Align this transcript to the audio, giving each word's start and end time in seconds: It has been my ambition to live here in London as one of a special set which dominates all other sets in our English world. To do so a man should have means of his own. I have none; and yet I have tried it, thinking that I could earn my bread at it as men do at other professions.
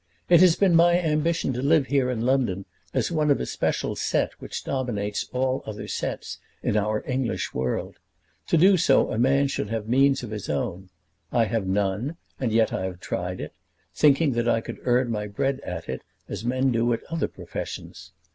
It 0.29 0.39
has 0.41 0.55
been 0.55 0.73
my 0.73 0.99
ambition 0.99 1.53
to 1.53 1.61
live 1.61 1.85
here 1.85 2.09
in 2.09 2.21
London 2.21 2.65
as 2.91 3.11
one 3.11 3.29
of 3.29 3.39
a 3.39 3.45
special 3.45 3.95
set 3.95 4.31
which 4.41 4.63
dominates 4.63 5.27
all 5.31 5.61
other 5.67 5.87
sets 5.87 6.39
in 6.63 6.75
our 6.75 7.03
English 7.07 7.53
world. 7.53 7.99
To 8.47 8.57
do 8.57 8.77
so 8.77 9.11
a 9.11 9.19
man 9.19 9.47
should 9.47 9.69
have 9.69 9.87
means 9.87 10.23
of 10.23 10.31
his 10.31 10.49
own. 10.49 10.89
I 11.31 11.45
have 11.45 11.67
none; 11.67 12.17
and 12.39 12.51
yet 12.51 12.73
I 12.73 12.85
have 12.85 12.99
tried 12.99 13.39
it, 13.41 13.53
thinking 13.93 14.31
that 14.31 14.49
I 14.49 14.59
could 14.59 14.79
earn 14.85 15.11
my 15.11 15.27
bread 15.27 15.59
at 15.59 15.87
it 15.87 16.01
as 16.27 16.43
men 16.43 16.71
do 16.71 16.91
at 16.93 17.03
other 17.11 17.27
professions. 17.27 18.11